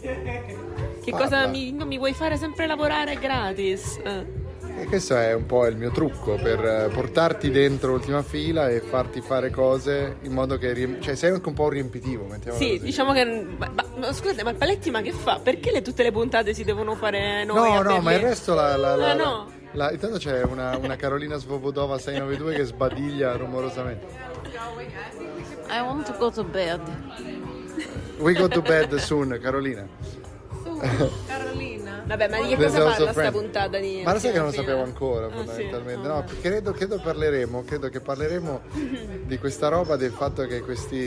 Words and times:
Che 0.00 1.10
cosa 1.10 1.46
mi, 1.46 1.72
mi 1.72 1.98
vuoi 1.98 2.12
fare 2.14 2.36
sempre 2.36 2.66
lavorare 2.66 3.16
gratis? 3.16 3.98
E 4.78 4.84
questo 4.86 5.14
è 5.16 5.34
un 5.34 5.44
po' 5.44 5.66
il 5.66 5.76
mio 5.76 5.90
trucco 5.90 6.36
per 6.36 6.64
eh, 6.64 6.88
portarti 6.92 7.50
dentro 7.50 7.92
l'ultima 7.92 8.22
fila 8.22 8.68
e 8.70 8.80
farti 8.80 9.20
fare 9.20 9.50
cose 9.50 10.16
in 10.22 10.32
modo 10.32 10.56
che 10.56 10.72
riemp- 10.72 11.00
cioè 11.02 11.14
sei 11.16 11.32
anche 11.32 11.48
un 11.48 11.54
po' 11.54 11.64
un 11.64 11.70
riempitivo, 11.70 12.24
mettiamola 12.24 12.62
Sì, 12.62 12.70
così. 12.72 12.84
diciamo 12.84 13.12
che. 13.12 13.24
Ma, 13.24 13.70
ma- 13.96 14.12
scusate, 14.12 14.42
ma 14.42 14.50
il 14.50 14.56
Paletti 14.56 14.90
ma 14.90 15.02
che 15.02 15.12
fa? 15.12 15.38
Perché 15.42 15.70
le- 15.70 15.82
tutte 15.82 16.02
le 16.02 16.12
puntate 16.12 16.54
si 16.54 16.64
devono 16.64 16.94
fare 16.94 17.44
noi? 17.44 17.72
No, 17.74 17.82
no, 17.82 18.00
ma 18.00 18.14
il 18.14 18.20
resto 18.20 18.54
la, 18.54 18.74
la, 18.76 18.94
la- 18.96 19.10
Ah, 19.10 19.14
no. 19.14 19.50
la- 19.72 19.90
intanto 19.90 20.16
c'è 20.16 20.42
una, 20.44 20.76
una 20.78 20.96
Carolina 20.96 21.36
Svobodova 21.36 21.98
692 21.98 22.54
che 22.54 22.64
sbadiglia 22.64 23.36
rumorosamente. 23.36 24.06
I 25.68 25.80
want 25.82 26.06
to 26.06 26.16
go 26.16 26.30
to 26.30 26.42
bed. 26.44 26.80
We 28.18 28.34
go 28.34 28.48
to 28.48 28.62
bed 28.62 29.00
soon, 29.00 29.30
Carolina. 29.40 29.88
Carolina. 31.26 32.02
Vabbè, 32.10 32.28
ma 32.28 32.40
di 32.40 32.48
che 32.48 32.56
cosa 32.56 32.78
parla 32.78 32.92
sta 32.94 33.12
friend. 33.12 33.32
puntata 33.32 33.78
di. 33.78 34.02
Ma 34.04 34.12
lo 34.12 34.18
sai 34.18 34.32
che 34.32 34.38
non 34.38 34.46
lo 34.46 34.52
sapevo 34.52 34.82
ancora, 34.82 35.26
Ah, 35.26 35.28
sì? 35.30 35.34
fondamentalmente. 35.36 36.06
Ah, 36.08 36.10
No, 36.10 36.24
credo, 36.40 36.72
credo 36.72 36.98
parleremo, 37.00 37.62
credo 37.64 37.88
che 37.88 38.00
parleremo 38.00 38.60
di 39.26 39.38
questa 39.38 39.68
roba 39.68 39.94
del 39.96 40.10
fatto 40.10 40.44
che 40.46 40.60
questi 40.60 40.98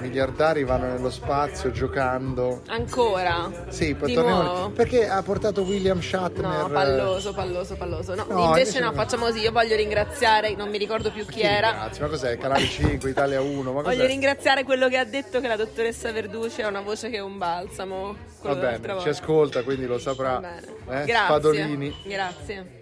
miliardari 0.00 0.64
vanno 0.64 0.88
nello 0.88 1.08
spazio 1.10 1.70
giocando. 1.70 2.60
Ancora? 2.66 3.50
Sì, 3.68 3.96
Di 3.98 4.12
torniamo-? 4.12 4.70
Perché 4.70 5.08
ha 5.08 5.22
portato 5.22 5.62
William 5.62 6.00
Shatner. 6.02 6.44
No, 6.44 6.68
palloso, 6.68 7.32
palloso, 7.32 7.74
palloso. 7.76 8.14
No, 8.14 8.26
No, 8.28 8.44
invece 8.48 8.78
no, 8.80 8.92
facciamo 8.92 9.24
così. 9.26 9.38
Io 9.40 9.52
voglio 9.52 9.74
ringraziare, 9.76 10.54
non 10.54 10.68
mi 10.68 10.76
ricordo 10.76 11.10
più 11.10 11.24
chi 11.24 11.40
era. 11.40 11.72
Grazie, 11.72 12.02
ma 12.02 12.08
cos'è? 12.08 12.36
Canale 12.36 12.66
5, 12.66 13.08
Italia 13.08 13.40
1, 13.40 13.72
ma 13.72 13.80
Voglio 13.80 13.96
cos'è? 13.96 14.06
ringraziare 14.06 14.64
quello 14.64 14.88
che 14.88 14.98
ha 14.98 15.04
detto 15.04 15.40
che 15.40 15.48
la 15.48 15.56
dottoressa 15.56 16.12
Verducci 16.12 16.60
ha 16.60 16.68
una 16.68 16.82
voce 16.82 17.08
che 17.08 17.16
è 17.16 17.20
un 17.20 17.38
balsamo. 17.38 18.12
Va 18.12 18.48
Quello 18.48 18.54
dell'altra 18.56 18.94
bene, 18.96 19.04
ci. 19.04 19.11
Ascolta, 19.12 19.62
quindi 19.62 19.86
lo 19.86 19.98
saprà. 19.98 20.38
Eh? 20.58 21.04
Grazie. 21.04 21.14
Spadolini. 21.14 21.94
Grazie. 22.04 22.80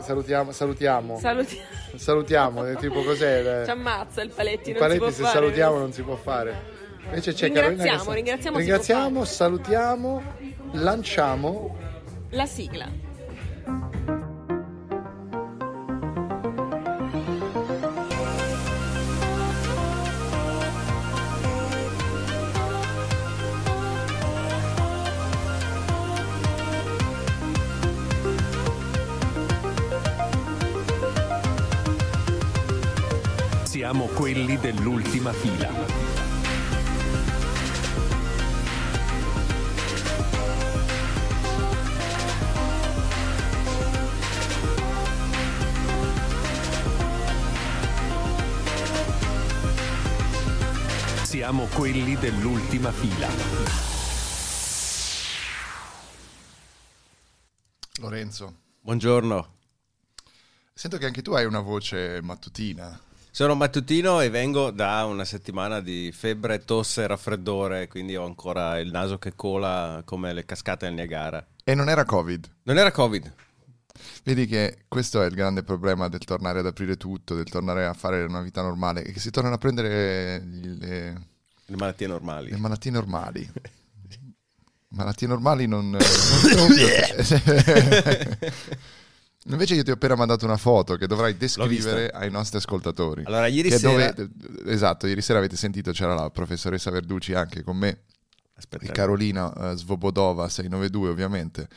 Salutiamo, 0.00 0.52
salutiamo. 0.52 1.18
Saluti. 1.18 1.60
salutiamo, 1.96 2.66
eh, 2.66 2.76
tipo 2.76 3.02
cos'è? 3.02 3.62
Ci 3.64 3.70
ammazza 3.70 4.22
il 4.22 4.30
Paletti, 4.30 4.70
I 4.70 4.72
non 4.72 4.82
si 4.90 4.98
paletti 4.98 5.12
se 5.14 5.22
fare. 5.22 5.34
salutiamo 5.34 5.78
non 5.78 5.92
si 5.92 6.02
può 6.02 6.16
fare. 6.16 6.78
Invece 7.04 7.32
c'è 7.32 7.50
Carolina 7.50 7.68
Ringraziamo, 7.82 8.02
sa- 8.04 8.12
ringraziamo, 8.14 8.56
ringraziamo, 8.58 9.24
salutiamo, 9.24 10.22
lanciamo. 10.72 11.76
La 12.30 12.46
sigla. 12.46 12.88
Quelli 34.20 34.58
dell'ultima 34.58 35.32
fila. 35.32 35.72
Siamo 51.22 51.64
quelli 51.68 52.14
dell'ultima 52.16 52.92
fila. 52.92 53.28
Lorenzo, 58.00 58.54
Buongiorno, 58.82 59.54
sento 60.74 60.98
che 60.98 61.06
anche 61.06 61.22
tu 61.22 61.32
hai 61.32 61.46
una 61.46 61.60
voce 61.60 62.20
mattutina. 62.20 63.08
Sono 63.30 63.54
mattutino 63.54 64.20
e 64.20 64.30
vengo 64.30 64.70
da 64.70 65.04
una 65.04 65.24
settimana 65.24 65.80
di 65.80 66.12
febbre, 66.12 66.64
tosse 66.64 67.02
e 67.02 67.06
raffreddore, 67.06 67.88
quindi 67.88 68.16
ho 68.16 68.24
ancora 68.24 68.78
il 68.78 68.90
naso 68.90 69.18
che 69.18 69.34
cola 69.34 70.02
come 70.04 70.32
le 70.32 70.44
cascate 70.44 70.86
del 70.86 70.94
Niagara. 70.94 71.44
E 71.64 71.74
non 71.74 71.88
era 71.88 72.04
Covid. 72.04 72.50
Non 72.64 72.78
era 72.78 72.90
Covid, 72.90 73.32
Vedi 74.22 74.46
che 74.46 74.84
questo 74.88 75.22
è 75.22 75.26
il 75.26 75.34
grande 75.34 75.62
problema 75.62 76.08
del 76.08 76.24
tornare 76.24 76.60
ad 76.60 76.66
aprire 76.66 76.96
tutto, 76.96 77.34
del 77.34 77.48
tornare 77.48 77.86
a 77.86 77.94
fare 77.94 78.22
una 78.24 78.42
vita 78.42 78.62
normale, 78.62 79.02
che 79.02 79.18
si 79.18 79.30
tornano 79.30 79.54
a 79.54 79.58
prendere 79.58 80.42
le, 80.78 81.28
le 81.66 81.76
malattie 81.76 82.06
normali. 82.06 82.50
le 82.50 82.56
malattie 82.58 82.90
normali. 82.90 83.50
Malattie 84.92 85.28
normali 85.28 85.66
non... 85.68 85.90
non. 85.90 86.00
Invece 89.52 89.74
io 89.74 89.82
ti 89.82 89.90
ho 89.90 89.94
appena 89.94 90.14
mandato 90.14 90.44
una 90.44 90.56
foto 90.56 90.96
che 90.96 91.06
dovrai 91.06 91.36
descrivere 91.36 92.08
ai 92.10 92.30
nostri 92.30 92.58
ascoltatori. 92.58 93.24
Allora, 93.24 93.46
ieri 93.46 93.70
sera... 93.70 94.12
dove- 94.12 94.30
esatto, 94.66 95.06
ieri 95.06 95.22
sera 95.22 95.38
avete 95.38 95.56
sentito 95.56 95.92
c'era 95.92 96.14
la 96.14 96.30
professoressa 96.30 96.90
Verducci 96.90 97.34
anche 97.34 97.62
con 97.62 97.76
me 97.76 98.02
Aspetta, 98.54 98.84
e 98.84 98.90
Carolina 98.90 99.52
eh, 99.72 99.76
Svobodova 99.76 100.48
692 100.48 101.08
ovviamente. 101.08 101.68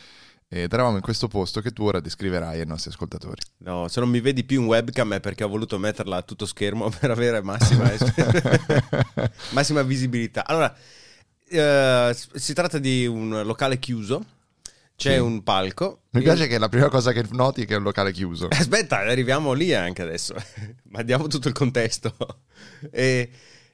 Ed 0.49 0.71
eravamo 0.71 0.97
in 0.97 1.01
questo 1.01 1.27
posto 1.27 1.61
che 1.61 1.71
tu 1.71 1.83
ora 1.83 1.99
descriverai 1.99 2.59
ai 2.59 2.65
nostri 2.67 2.91
ascoltatori. 2.91 3.41
no, 3.59 3.87
se 3.87 3.99
non 3.99 4.09
mi 4.09 4.21
vedi 4.21 4.43
più 4.43 4.61
in 4.61 4.67
webcam 4.67 5.15
è 5.15 5.19
perché 5.19 5.43
ho 5.43 5.47
voluto 5.47 5.79
metterla 5.79 6.17
a 6.17 6.21
tutto 6.21 6.45
schermo 6.45 6.91
per 6.99 7.09
avere 7.09 7.41
massima, 7.41 7.89
massima 9.49 9.81
visibilità. 9.81 10.45
Allora, 10.45 10.75
eh, 11.47 12.15
si 12.33 12.53
tratta 12.53 12.77
di 12.77 13.07
un 13.07 13.41
locale 13.43 13.79
chiuso, 13.79 14.23
c'è 14.95 15.13
Sì. 15.15 15.19
un 15.19 15.43
palco. 15.43 16.01
Mi 16.11 16.19
Il- 16.19 16.25
piace 16.25 16.47
che 16.47 16.57
la 16.57 16.69
prima 16.69 16.89
cosa 16.89 17.11
che 17.11 17.25
noti 17.31 17.63
è 17.63 17.65
che 17.65 17.73
è 17.73 17.77
un 17.77 17.83
locale 17.83 18.11
chiuso. 18.11 18.47
Aspetta, 18.49 18.97
arriviamo 18.99 19.53
lì 19.53 19.73
anche 19.73 20.01
adesso. 20.01 20.35
Ma 20.91 21.01
diamo 21.01 21.27
tutto 21.27 21.47
il 21.47 21.53
contesto. 21.53 22.15
E 22.91 23.29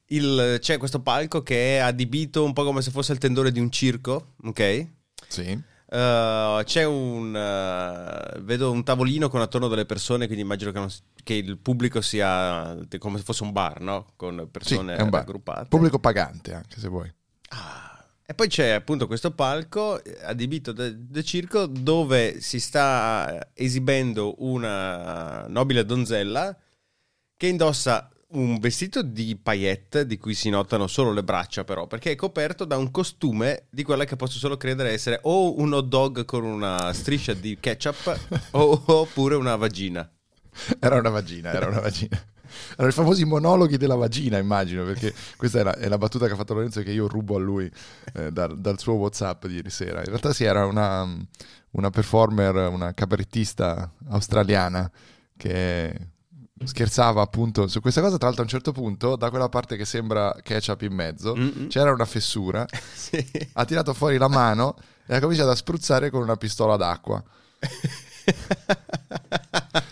il- 0.07 0.57
c'è 0.59 0.77
questo 0.77 1.01
palco 1.01 1.43
che 1.43 1.77
è 1.77 1.79
adibito 1.79 2.43
un 2.43 2.53
po' 2.53 2.63
come 2.63 2.81
se 2.81 2.91
fosse 2.91 3.11
il 3.11 3.17
tendone 3.19 3.51
di 3.51 3.59
un 3.59 3.69
circo, 3.71 4.33
ok? 4.43 4.87
Sì. 5.27 5.67
Uh, 5.91 6.61
c'è 6.65 6.83
un 6.83 7.29
uh, 7.33 8.41
vedo 8.43 8.69
un 8.71 8.83
tavolino 8.83 9.27
con 9.27 9.41
attorno 9.41 9.67
delle 9.67 9.87
persone 9.87 10.25
quindi 10.27 10.43
immagino 10.43 10.71
che, 10.71 10.77
non 10.77 10.87
che 11.23 11.33
il 11.33 11.57
pubblico 11.57 11.99
sia 12.01 12.77
come 12.99 13.17
se 13.17 13.23
fosse 13.23 13.41
un 13.41 13.51
bar 13.51 13.81
no? 13.81 14.05
con 14.15 14.37
Sì, 14.37 14.45
persone 14.51 14.95
bar. 14.95 15.09
raggruppate 15.11 15.65
Pubblico 15.67 15.97
pagante 15.97 16.53
anche 16.53 16.79
se 16.79 16.87
vuoi. 16.89 17.11
Ah, 17.49 17.88
e 18.29 18.35
poi 18.35 18.47
c'è 18.47 18.69
appunto 18.69 19.07
questo 19.07 19.31
palco 19.31 20.03
eh, 20.03 20.19
adibito 20.21 20.71
da 20.71 20.87
da 20.91 21.23
circo 21.23 21.65
dove 21.65 22.41
si 22.41 22.59
sta 22.59 23.49
esibendo 23.55 24.35
una 24.45 25.47
nobile 25.47 25.83
donzella 25.83 26.55
che 27.35 27.47
indossa 27.47 28.07
un 28.33 28.59
vestito 28.59 29.01
di 29.01 29.35
paillette 29.35 30.05
di 30.05 30.19
cui 30.19 30.35
si 30.35 30.51
notano 30.51 30.85
solo 30.85 31.11
le 31.11 31.23
braccia 31.23 31.63
però 31.63 31.87
perché 31.87 32.11
è 32.11 32.15
coperto 32.15 32.65
da 32.65 32.77
un 32.77 32.91
costume 32.91 33.65
di 33.71 33.81
quella 33.81 34.05
che 34.05 34.15
posso 34.15 34.37
solo 34.37 34.57
credere 34.57 34.91
essere 34.91 35.21
o 35.23 35.59
un 35.59 35.73
hot 35.73 35.87
dog 35.87 36.25
con 36.25 36.43
una 36.43 36.93
striscia 36.93 37.33
di 37.33 37.57
ketchup 37.59 38.19
o- 38.51 38.83
oppure 38.85 39.33
una 39.33 39.55
vagina. 39.55 40.07
Era 40.79 40.97
una 40.99 41.09
vagina, 41.09 41.51
era 41.51 41.65
una 41.65 41.79
vagina. 41.79 42.23
Erano 42.73 42.89
i 42.89 42.93
famosi 42.93 43.25
monologhi 43.25 43.77
della 43.77 43.95
vagina, 43.95 44.37
immagino, 44.37 44.83
perché 44.83 45.13
questa 45.37 45.59
è 45.59 45.63
la, 45.63 45.75
è 45.75 45.87
la 45.87 45.97
battuta 45.97 46.27
che 46.27 46.33
ha 46.33 46.35
fatto 46.35 46.53
Lorenzo 46.53 46.81
che 46.81 46.91
io 46.91 47.07
rubo 47.07 47.35
a 47.35 47.39
lui 47.39 47.69
eh, 48.13 48.31
dal, 48.31 48.59
dal 48.59 48.79
suo 48.79 48.93
WhatsApp 48.93 49.45
di 49.45 49.55
ieri 49.55 49.69
sera. 49.69 49.99
In 49.99 50.07
realtà 50.07 50.33
sì, 50.33 50.43
era 50.43 50.65
una, 50.65 51.07
una 51.71 51.89
performer, 51.89 52.55
una 52.69 52.93
cabarettista 52.93 53.91
australiana 54.09 54.89
che 55.37 55.95
scherzava 56.65 57.21
appunto 57.21 57.67
su 57.67 57.81
questa 57.81 58.01
cosa. 58.01 58.17
Tra 58.17 58.27
l'altro, 58.27 58.43
a 58.43 58.45
un 58.45 58.51
certo 58.51 58.71
punto, 58.71 59.15
da 59.15 59.29
quella 59.29 59.49
parte 59.49 59.77
che 59.77 59.85
sembra 59.85 60.35
ketchup 60.41 60.81
in 60.81 60.93
mezzo, 60.93 61.35
Mm-mm. 61.35 61.67
c'era 61.67 61.91
una 61.91 62.05
fessura. 62.05 62.65
Sì. 62.99 63.25
Ha 63.53 63.65
tirato 63.65 63.93
fuori 63.93 64.17
la 64.17 64.27
mano 64.27 64.75
e 65.07 65.15
ha 65.15 65.19
cominciato 65.19 65.49
a 65.49 65.55
spruzzare 65.55 66.09
con 66.09 66.21
una 66.21 66.35
pistola 66.35 66.75
d'acqua. 66.75 67.23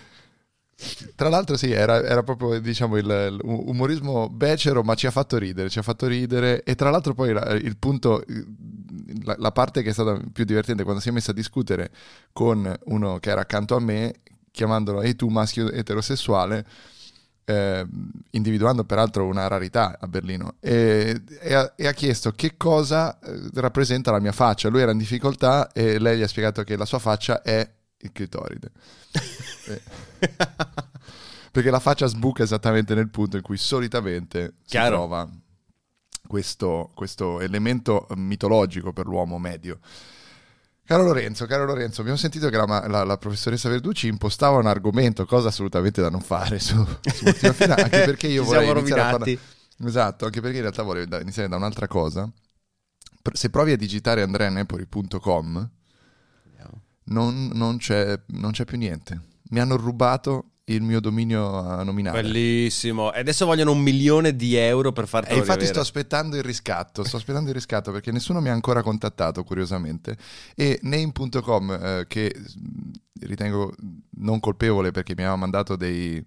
Tra 1.18 1.30
l'altro 1.30 1.58
sì, 1.58 1.72
era, 1.72 2.04
era 2.04 2.22
proprio 2.22 2.60
diciamo 2.60 2.96
il, 2.96 3.40
umorismo 3.42 4.30
becero, 4.30 4.84
ma 4.84 4.94
ci 4.94 5.08
ha 5.08 5.12
fatto 5.12 5.40
ridere, 5.40 5.68
ci 5.68 5.80
ha 5.80 5.82
fatto 5.82 6.06
ridere 6.06 6.62
e 6.62 6.76
tra 6.76 6.92
l'altro 6.92 7.16
poi 7.16 7.34
la- 7.34 7.54
il 7.54 7.76
punto, 7.76 8.24
la, 9.24 9.36
la 9.40 9.52
parte 9.52 9.82
che 9.82 9.90
è 9.90 9.94
stata 9.94 10.20
più 10.32 10.44
divertente 10.46 10.84
quando 10.84 11.02
si 11.02 11.10
è 11.10 11.12
messa 11.12 11.32
a 11.32 11.34
discutere 11.34 11.90
con 12.32 12.72
uno 12.86 13.18
che 13.18 13.32
era 13.32 13.42
accanto 13.42 13.76
a 13.76 13.80
me, 13.80 14.14
chiamandolo 14.52 15.02
e 15.02 15.16
tu 15.16 15.28
maschio 15.30 15.72
eterosessuale, 15.72 16.64
eh, 17.46 17.84
individuando 18.32 18.84
peraltro 18.84 19.26
una 19.26 19.48
rarità 19.48 19.98
a 20.00 20.08
Berlino 20.08 20.58
e, 20.60 21.20
e 21.40 21.54
ha, 21.56 21.74
e 21.76 21.88
ha 21.88 21.94
chiesto 21.94 22.30
che 22.32 22.58
cosa 22.58 23.18
eh, 23.20 23.50
rappresenta 23.56 24.12
la 24.12 24.20
mia 24.20 24.34
faccia. 24.34 24.70
Lui 24.70 24.82
era 24.82 24.92
in 24.92 25.00
difficoltà 25.00 25.72
e 25.72 25.98
lei 25.98 26.20
gli 26.20 26.22
ha 26.22 26.28
spiegato 26.28 26.64
che 26.64 26.78
la 26.78 26.86
sua 26.86 27.00
faccia 27.00 27.42
è 27.42 27.68
il 28.00 28.12
clitoride. 28.12 28.72
Eh. 29.68 29.82
Perché 31.52 31.70
la 31.72 31.80
faccia 31.80 32.06
sbuca 32.06 32.44
esattamente 32.44 32.94
nel 32.94 33.10
punto 33.10 33.38
in 33.38 33.44
cui 33.44 33.58
solitamente 33.58 34.54
Chiaro. 34.66 34.86
si 34.88 34.92
trova 34.92 35.30
questo, 36.28 36.92
questo 36.94 37.40
elemento 37.40 38.08
mitologico 38.16 38.94
per 38.94 39.08
l'uomo 39.08 39.40
medio. 39.40 39.80
Caro 40.86 41.04
Lorenzo, 41.04 41.46
caro 41.48 41.66
Lorenzo, 41.66 42.00
abbiamo 42.00 42.18
sentito 42.18 42.48
che 42.50 42.56
la, 42.56 42.88
la, 42.88 43.04
la 43.04 43.18
professoressa 43.18 43.68
Verducci 43.68 44.08
impostava 44.08 44.58
un 44.58 44.68
argomento, 44.68 45.26
cosa 45.26 45.50
assolutamente 45.50 46.02
da 46.02 46.10
non 46.10 46.22
fare 46.22 46.60
su, 46.60 46.76
su 47.14 47.26
Ultima 47.26 47.52
Fila, 47.52 47.76
anche 47.76 48.04
perché 48.06 48.28
io 48.28 48.46
vorrei 48.46 48.70
iniziare 48.70 49.02
a 49.02 49.10
parlare... 49.10 49.40
Esatto, 49.84 50.26
anche 50.26 50.40
perché 50.40 50.56
in 50.56 50.62
realtà 50.62 50.84
vorrei 50.84 51.06
iniziare 51.22 51.50
da 51.50 51.58
un'altra 51.58 51.88
cosa. 51.88 52.32
Se 53.34 53.50
provi 53.50 53.74
a 53.74 53.78
digitare 53.78 54.22
andreanepori.com 54.22 55.70
non, 57.08 57.50
non 57.54 57.78
c'è, 57.78 58.20
non 58.28 58.52
c'è 58.52 58.66
più 58.66 58.78
niente. 58.78 59.20
Mi 59.50 59.60
hanno 59.60 59.76
rubato 59.78 60.52
il 60.70 60.82
mio 60.82 61.00
dominio 61.00 61.84
nominale. 61.84 62.22
Bellissimo. 62.22 63.14
E 63.14 63.20
adesso 63.20 63.46
vogliono 63.46 63.72
un 63.72 63.80
milione 63.80 64.36
di 64.36 64.56
euro 64.56 64.92
per 64.92 65.08
fartelo 65.08 65.36
E 65.36 65.40
infatti 65.40 65.66
sto 65.66 65.80
aspettando 65.80 66.36
il 66.36 66.44
riscatto, 66.44 67.04
sto 67.06 67.16
aspettando 67.18 67.50
il 67.50 67.56
riscatto 67.56 67.92
perché 67.92 68.12
nessuno 68.12 68.42
mi 68.42 68.50
ha 68.50 68.54
ancora 68.54 68.82
contattato, 68.82 69.44
curiosamente. 69.44 70.18
E 70.56 70.80
name.com, 70.82 71.72
eh, 71.72 72.06
che 72.08 72.36
mh, 72.36 73.26
ritengo 73.26 73.74
non 74.18 74.40
colpevole 74.42 74.92
perché 74.92 75.14
mi 75.16 75.22
aveva 75.22 75.38
mandato 75.38 75.76
dei- 75.78 76.24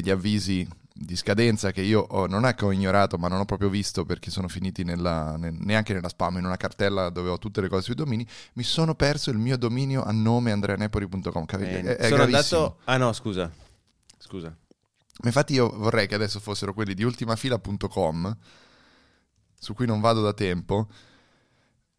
degli 0.00 0.10
avvisi 0.10 0.66
di 0.96 1.16
scadenza 1.16 1.70
che 1.72 1.80
io 1.82 2.00
ho- 2.00 2.26
non 2.26 2.46
è 2.46 2.54
che 2.54 2.64
ho 2.64 2.72
ignorato, 2.72 3.16
ma 3.18 3.28
non 3.28 3.40
ho 3.40 3.44
proprio 3.44 3.68
visto 3.68 4.04
perché 4.04 4.30
sono 4.30 4.48
finiti 4.48 4.82
nella- 4.84 5.36
ne- 5.36 5.50
neanche 5.56 5.92
nella 5.92 6.08
spam, 6.08 6.38
in 6.38 6.44
una 6.44 6.56
cartella 6.56 7.10
dove 7.10 7.28
ho 7.30 7.38
tutte 7.38 7.60
le 7.60 7.68
cose 7.68 7.82
sui 7.82 7.94
domini. 7.94 8.26
Mi 8.54 8.62
sono 8.64 8.94
perso 8.94 9.30
il 9.30 9.38
mio 9.38 9.56
dominio 9.56 10.02
a 10.02 10.10
nome 10.12 10.50
andreanepori.com. 10.52 11.44
Capi- 11.46 11.64
Bene. 11.64 11.96
È, 11.96 11.96
è 11.96 12.08
Sono 12.08 12.16
gravissimo. 12.26 12.60
andato... 12.60 12.80
Ah 12.84 12.96
no, 12.96 13.12
scusa. 13.12 13.50
Scusa. 14.18 14.48
Ma 14.48 15.26
Infatti 15.28 15.52
io 15.54 15.68
vorrei 15.70 16.06
che 16.08 16.14
adesso 16.16 16.40
fossero 16.40 16.74
quelli 16.74 16.94
di 16.94 17.04
ultimafila.com, 17.04 18.36
su 19.58 19.74
cui 19.74 19.86
non 19.86 20.00
vado 20.00 20.22
da 20.22 20.32
tempo. 20.32 20.88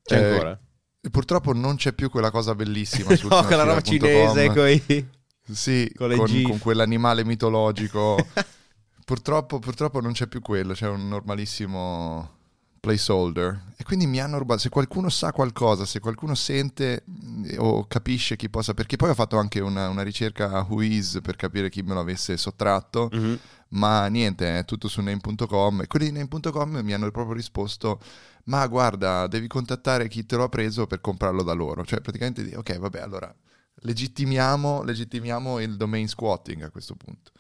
C'è 0.04 0.20
Eh, 0.22 0.32
ancora? 0.34 0.60
e 1.02 1.10
purtroppo 1.10 1.54
non 1.54 1.76
c'è 1.76 1.94
più 1.94 2.10
quella 2.10 2.32
cosa 2.32 2.56
bellissima 2.56 3.10
no, 3.30 3.44
quella 3.46 3.64
roba 3.64 3.82
cinese 3.82 4.50
coi... 4.52 5.10
Sì, 5.52 5.92
con 5.96 6.16
con, 6.16 6.42
con 6.44 6.60
quell'animale 6.60 7.24
mitologico. 7.24 8.18
purtroppo, 9.06 9.60
purtroppo 9.60 10.02
non 10.02 10.14
c'è 10.14 10.28
più 10.28 10.42
quello, 10.42 10.74
c'è 10.74 10.88
un 10.88 11.08
normalissimo 11.08 12.34
placeholder. 12.80 13.74
E 13.78 13.84
quindi 13.84 14.06
mi 14.08 14.20
hanno 14.20 14.38
rubato. 14.38 14.62
Se 14.62 14.70
qualcuno 14.70 15.10
sa 15.10 15.32
qualcosa, 15.32 15.86
se 15.86 16.00
qualcuno 16.00 16.36
sente 16.36 17.04
mh, 17.06 17.56
o 17.58 17.86
capisce 17.88 18.36
chi 18.36 18.50
possa. 18.50 18.74
Perché 18.74 18.96
poi 18.96 19.10
ho 19.10 19.16
fatto 19.16 19.38
anche 19.38 19.60
una, 19.60 19.90
una 19.90 20.04
ricerca 20.04 20.52
a 20.52 20.66
Whois 20.68 21.20
per 21.22 21.36
capire 21.36 21.70
chi 21.70 21.82
me 21.82 21.94
lo 21.94 22.00
avesse 22.00 22.38
sottratto. 22.38 23.10
Mhm. 23.12 23.40
Ma 23.70 24.08
niente, 24.08 24.60
è 24.60 24.66
tutto 24.66 24.88
su 24.88 25.02
name.com. 25.02 25.82
E 25.82 25.88
quelli 25.88 26.06
di 26.06 26.12
name.com 26.12 26.80
mi 26.82 26.94
hanno 26.94 27.10
proprio 27.12 27.36
risposto: 27.36 28.00
Ma 28.46 28.66
guarda, 28.68 29.28
devi 29.28 29.48
contattare 29.48 30.08
chi 30.08 30.26
te 30.26 30.36
lo 30.36 30.44
ha 30.44 30.50
preso 30.50 30.88
per 30.88 31.02
comprarlo 31.02 31.44
da 31.44 31.54
loro. 31.54 31.84
Cioè, 31.84 32.02
praticamente, 32.02 32.56
ok, 32.56 32.78
vabbè, 32.78 33.00
allora 33.00 33.34
legittimiamo, 33.82 34.84
legittimiamo 34.84 35.60
il 35.60 35.76
domain 35.78 36.08
squatting 36.08 36.64
a 36.64 36.70
questo 36.70 36.96
punto. 36.96 37.32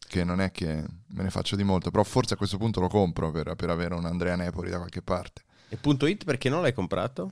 che 0.05 0.23
non 0.23 0.41
è 0.41 0.51
che 0.51 0.83
me 1.07 1.23
ne 1.23 1.29
faccio 1.29 1.55
di 1.55 1.63
molto, 1.63 1.89
però 1.89 2.03
forse 2.03 2.33
a 2.33 2.37
questo 2.37 2.57
punto 2.57 2.79
lo 2.79 2.87
compro 2.87 3.31
per, 3.31 3.55
per 3.55 3.69
avere 3.69 3.95
un 3.95 4.05
Andrea 4.05 4.35
Nepoli 4.35 4.69
da 4.69 4.77
qualche 4.77 5.01
parte. 5.01 5.43
E 5.69 5.77
punto 5.77 6.05
.it 6.05 6.23
perché 6.23 6.49
non 6.49 6.61
l'hai 6.61 6.73
comprato? 6.73 7.31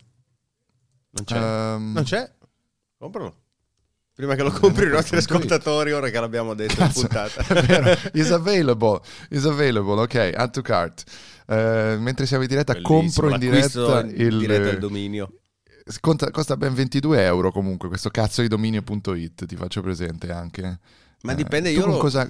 Non 1.12 1.24
c'è? 1.26 1.38
Ehm, 1.38 1.92
Non 1.92 2.04
c'è? 2.04 2.34
Compralo. 2.98 3.36
Prima 4.22 4.36
che 4.36 4.44
lo 4.44 4.52
compri 4.52 4.86
i 4.86 4.90
nostri 4.90 5.18
ascoltatori, 5.18 5.94
ora 5.94 6.12
che 6.12 6.20
l'abbiamo 6.20 6.54
detto 6.54 6.74
in 6.74 6.78
Cazzo, 6.78 7.00
puntata. 7.08 7.44
è 7.56 7.64
vero, 7.64 7.98
is 8.14 8.30
available, 8.30 9.00
is 9.32 9.46
available, 9.46 10.00
ok, 10.00 10.32
add 10.36 10.52
to 10.52 10.62
cart. 10.62 11.04
Eh, 11.48 11.98
mentre 12.00 12.28
siamo 12.28 12.44
in 12.44 12.50
diretta, 12.50 12.74
Bellissimo, 12.74 13.00
compro 13.00 13.30
in 13.32 13.40
diretta 13.40 14.02
in 14.02 14.14
il... 14.16 14.38
diretta 14.38 14.70
il 14.70 14.78
dominio. 14.78 15.40
Conta- 16.02 16.30
costa 16.30 16.56
ben 16.56 16.76
22 16.76 17.24
euro 17.24 17.52
comunque 17.52 17.88
questo 17.88 18.12
cazzo 18.12 18.44
di 18.44 18.48
dominio.it, 18.48 19.48
ti 19.48 19.56
faccio 19.56 19.82
presente 19.82 20.32
anche. 20.32 20.80
Ma 21.22 21.32
Eh, 21.32 21.36
dipende, 21.36 21.74
tu 21.74 21.80
io 21.80 21.86
con, 21.86 21.94
lo- 21.94 22.00
cosa, 22.00 22.28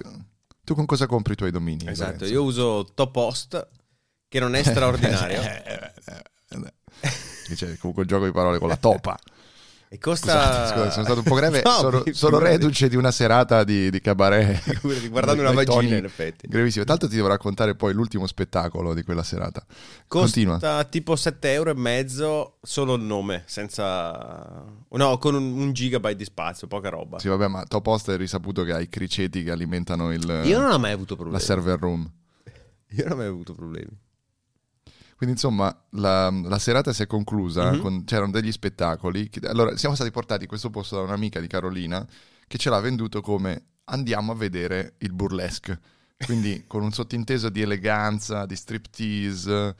tu 0.63 0.73
con 0.73 0.85
cosa 0.85 1.07
compri 1.07 1.33
i 1.33 1.35
tuoi 1.35 1.51
domini? 1.51 1.89
Esatto, 1.89 2.11
Lorenzo? 2.11 2.33
io 2.33 2.43
uso 2.43 2.87
Topost, 2.95 3.67
che 4.29 4.39
non 4.39 4.55
è 4.55 4.63
straordinario. 4.63 5.41
Eh, 7.49 7.55
c'è 7.55 7.77
comunque 7.77 8.03
il 8.03 8.09
gioco 8.09 8.25
di 8.25 8.31
parole 8.31 8.59
con 8.59 8.67
la 8.69 8.77
topa. 8.77 9.17
e 9.93 9.97
costa... 9.97 10.31
Scusate, 10.31 10.67
scusate, 10.69 10.91
sono 10.91 11.03
stato 11.03 11.19
un 11.19 11.25
po' 11.25 11.35
greve. 11.35 11.61
No, 11.67 11.71
sono, 11.71 12.03
sono 12.11 12.39
reduce 12.39 12.87
di 12.87 12.95
una 12.95 13.11
serata 13.11 13.65
di, 13.65 13.89
di 13.89 13.99
cabaret. 13.99 14.55
Figurati, 14.79 15.09
guardando 15.09 15.41
una 15.41 15.51
vagina, 15.51 15.73
toni 15.75 15.97
in 15.97 16.05
effetti. 16.05 16.47
Gravissimo. 16.47 16.85
Tanto 16.85 17.09
ti 17.09 17.15
devo 17.15 17.27
raccontare 17.27 17.75
poi 17.75 17.93
l'ultimo 17.93 18.25
spettacolo 18.25 18.93
di 18.93 19.03
quella 19.03 19.21
serata. 19.21 19.65
Costa 20.07 20.39
Continua. 20.41 20.83
tipo 20.85 21.17
7 21.17 21.51
euro 21.51 21.71
e 21.71 21.75
mezzo 21.75 22.59
solo 22.61 22.93
il 22.93 23.01
nome, 23.01 23.43
senza... 23.47 24.63
No, 24.87 25.17
con 25.17 25.35
un, 25.35 25.59
un 25.59 25.73
gigabyte 25.73 26.15
di 26.15 26.23
spazio, 26.23 26.67
poca 26.67 26.87
roba. 26.87 27.19
Sì, 27.19 27.27
vabbè, 27.27 27.47
ma 27.47 27.65
Top 27.65 27.85
Host 27.85 28.11
è 28.11 28.15
risaputo 28.15 28.63
che 28.63 28.71
ha 28.71 28.79
i 28.79 28.87
criceti 28.87 29.43
che 29.43 29.51
alimentano 29.51 30.13
il, 30.13 30.43
Io 30.45 30.57
non 30.57 30.71
ho 30.71 30.79
mai 30.79 30.93
avuto 30.93 31.15
la 31.15 31.19
problemi. 31.19 31.43
server 31.43 31.79
room. 31.79 32.09
Io 32.91 33.03
non 33.03 33.11
ho 33.11 33.15
mai 33.17 33.27
avuto 33.27 33.53
problemi. 33.53 33.89
Quindi 35.21 35.39
insomma 35.39 35.71
la, 35.91 36.31
la 36.31 36.57
serata 36.57 36.91
si 36.93 37.03
è 37.03 37.05
conclusa, 37.05 37.73
Mhm. 37.73 37.79
con- 37.79 38.03
c'erano 38.05 38.31
degli 38.31 38.51
spettacoli. 38.51 39.29
che- 39.29 39.45
allora 39.47 39.77
siamo 39.77 39.93
stati 39.93 40.09
portati 40.09 40.43
in 40.43 40.47
questo 40.49 40.71
posto 40.71 40.95
da 40.95 41.03
un'amica 41.03 41.39
di 41.39 41.45
Carolina 41.45 42.03
che 42.47 42.57
ce 42.57 42.71
l'ha 42.71 42.79
venduto 42.79 43.21
come 43.21 43.65
andiamo 43.85 44.31
a 44.31 44.35
vedere 44.35 44.95
il 44.99 45.13
burlesque. 45.13 45.79
Quindi 46.25 46.63
con 46.65 46.81
un 46.81 46.91
sottinteso 46.91 47.49
di 47.49 47.61
eleganza, 47.61 48.47
di 48.47 48.55
striptease, 48.55 49.75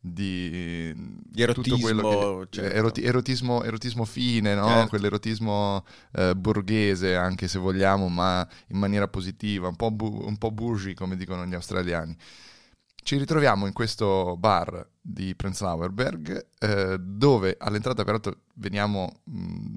di, 0.00 0.94
Di 0.96 1.42
erotismo, 1.42 1.76
tutto 1.76 1.78
quello 1.82 2.46
che, 2.48 2.56
certo. 2.62 2.74
eroti- 2.74 3.02
erotismo, 3.02 3.62
erotismo 3.64 4.04
fine, 4.06 4.54
no? 4.54 4.66
Certo. 4.66 4.88
quell'erotismo 4.88 5.84
eh, 6.12 6.34
borghese 6.34 7.14
anche 7.16 7.48
se 7.48 7.58
vogliamo, 7.58 8.08
ma 8.08 8.48
in 8.68 8.78
maniera 8.78 9.08
positiva, 9.08 9.68
un 9.68 9.76
po', 9.76 9.90
bu- 9.90 10.22
un 10.26 10.38
po' 10.38 10.50
bougie 10.52 10.94
come 10.94 11.16
dicono 11.16 11.44
gli 11.44 11.54
australiani. 11.54 12.16
Ci 13.06 13.16
ritroviamo 13.18 13.66
in 13.66 13.72
questo 13.72 14.36
bar 14.36 14.84
di 15.00 15.36
Prenzlauerberg 15.36 16.46
eh, 16.58 16.98
dove 16.98 17.54
all'entrata 17.56 18.02
peraltro 18.02 18.38
veniamo 18.54 19.20
mh, 19.22 19.74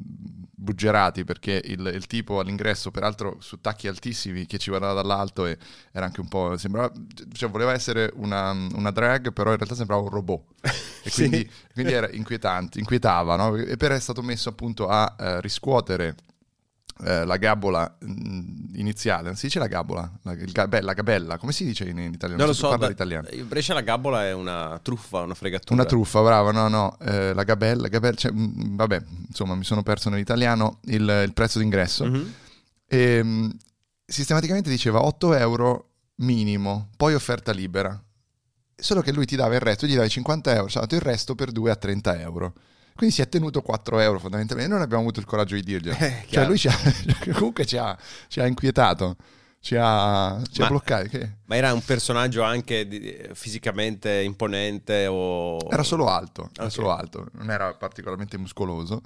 buggerati 0.56 1.24
perché 1.26 1.62
il, 1.64 1.92
il 1.94 2.08
tipo 2.08 2.40
all'ingresso 2.40 2.90
peraltro 2.90 3.38
su 3.40 3.62
tacchi 3.62 3.88
altissimi 3.88 4.48
che 4.48 4.58
ci 4.58 4.72
guardava 4.72 4.94
dall'alto 4.94 5.46
e 5.46 5.60
era 5.92 6.06
anche 6.06 6.22
un 6.22 6.28
po' 6.28 6.58
sembrava 6.58 6.92
cioè 7.34 7.52
voleva 7.52 7.72
essere 7.72 8.12
una, 8.16 8.50
una 8.50 8.90
drag 8.90 9.32
però 9.32 9.52
in 9.52 9.58
realtà 9.58 9.76
sembrava 9.76 10.02
un 10.02 10.10
robot 10.10 10.46
e 11.04 11.10
Sì. 11.12 11.28
quindi, 11.28 11.52
quindi 11.72 11.94
era 11.94 12.10
inquietante 12.10 12.80
inquietava 12.80 13.36
no? 13.36 13.56
e 13.56 13.78
per 13.78 13.92
è 13.92 14.00
stato 14.00 14.24
messo 14.24 14.50
appunto 14.50 14.88
a 14.88 15.16
eh, 15.20 15.40
riscuotere 15.42 16.16
eh, 17.04 17.26
la 17.26 17.38
gabola 17.38 17.98
mh, 18.00 18.76
iniziale, 18.76 19.24
non 19.28 19.36
si 19.36 19.46
dice 19.48 19.60
la 19.60 19.68
gabola, 19.68 20.12
la, 20.24 20.32
il 20.34 20.52
ga- 20.52 20.68
la 20.82 20.94
gabella, 20.94 21.38
come 21.38 21.52
si 21.52 21.64
dice 21.66 21.88
in, 21.88 21.98
in 21.98 22.14
italiano? 22.14 22.38
Non 22.40 22.48
lo 22.48 22.54
Si 22.54 22.60
so, 22.60 22.70
parla 22.70 22.86
da- 22.86 22.92
l'italiano. 22.92 23.28
in 23.32 23.48
Brescia 23.48 23.74
la 23.74 23.82
gabola 23.82 24.26
è 24.26 24.34
una 24.34 24.80
truffa, 24.82 25.22
una 25.22 25.34
fregatura. 25.36 25.74
Una 25.74 25.86
truffa, 25.86 26.22
bravo, 26.22 26.52
no, 26.52 26.68
no, 26.68 26.98
eh, 27.00 27.34
la 27.34 27.44
gabella, 27.44 27.88
gabella 27.88 28.16
cioè, 28.16 28.32
mh, 28.32 28.76
vabbè, 28.76 29.04
insomma, 29.28 29.56
mi 29.56 29.64
sono 29.64 29.84
perso 29.84 30.10
nell'italiano 30.10 30.80
il, 30.86 31.22
il 31.26 31.32
prezzo 31.34 31.60
d'ingresso. 31.60 32.06
Mhm. 32.06 32.34
E, 32.88 33.24
mh, 33.24 33.58
sistematicamente 34.06 34.70
diceva 34.70 35.04
8 35.04 35.34
euro 35.36 35.90
minimo, 36.16 36.90
poi 36.98 37.14
offerta 37.14 37.52
libera. 37.52 38.02
Solo 38.76 39.02
che 39.02 39.12
lui 39.12 39.26
ti 39.26 39.36
dava 39.36 39.54
il 39.56 39.60
resto, 39.62 39.86
gli 39.86 39.96
davi 39.96 40.10
50 40.10 40.56
euro, 40.56 40.70
ci 40.70 40.78
ha 40.78 40.82
dato 40.82 40.96
il 40.96 41.02
resto 41.02 41.36
per 41.36 41.52
2 41.52 41.72
a 41.72 41.76
30 41.76 42.20
euro. 42.22 42.54
Quindi 43.00 43.16
si 43.16 43.22
è 43.22 43.30
tenuto 43.30 43.62
4 43.62 43.98
euro 44.00 44.20
fondamentalmente 44.20 44.70
non 44.74 44.82
abbiamo 44.82 45.04
avuto 45.04 45.22
il 45.22 45.26
coraggio 45.26 45.56
di 45.56 45.64
dirglielo. 45.64 45.96
Eh, 45.98 46.26
cioè 46.30 46.46
lui 46.46 46.58
ci 46.58 46.68
ha, 46.68 46.76
comunque 47.32 47.66
ci 47.66 47.78
ha, 47.78 47.98
ci 48.28 48.42
ha 48.42 48.46
inquietato, 48.46 49.16
ci 49.62 49.78
ha, 49.80 50.38
ci 50.52 50.60
ha 50.60 50.64
Ma- 50.66 50.70
bloccato. 50.70 51.08
Che 51.08 51.36
Ma 51.46 51.56
era 51.56 51.72
un 51.72 51.82
personaggio 51.82 52.44
anche 52.44 52.86
di- 52.90 53.18
fisicamente 53.32 54.12
imponente 54.22 55.08
o... 55.08 55.60
era 55.72 55.84
solo 55.84 56.10
alto, 56.10 56.50
era 56.54 56.66
Ok. 56.66 56.72
solo 56.74 56.92
alto, 56.92 57.28
non 57.36 57.50
era 57.50 57.74
particolarmente 57.74 58.38
muscoloso. 58.38 59.02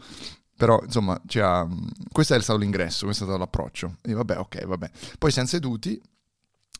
Però, 0.58 0.82
insomma, 0.84 1.22
ci 1.28 1.40
ha- 1.40 1.68
questo 2.12 2.34
è 2.34 2.42
stato 2.42 2.58
l'ingresso, 2.58 3.06
questo 3.06 3.26
è 3.26 3.28
stato 3.28 3.40
l'approccio. 3.40 3.98
E 4.02 4.14
vabbè, 4.14 4.40
ok, 4.40 4.66
vabbè. 4.66 4.90
Poi 5.20 5.32
siamo 5.32 5.48
seduti 5.48 6.02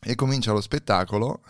e 0.00 0.14
comincia 0.16 0.50
lo 0.50 0.60
spettacolo. 0.60 1.42